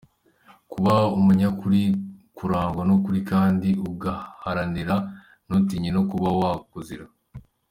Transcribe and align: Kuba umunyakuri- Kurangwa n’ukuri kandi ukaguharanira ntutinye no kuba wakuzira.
Kuba 0.71 0.95
umunyakuri- 1.17 1.95
Kurangwa 2.37 2.81
n’ukuri 2.85 3.19
kandi 3.31 3.69
ukaguharanira 3.89 4.95
ntutinye 5.45 5.89
no 5.95 6.01
kuba 6.09 6.27
wakuzira. 6.39 7.05